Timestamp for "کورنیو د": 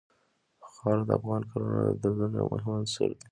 1.49-1.95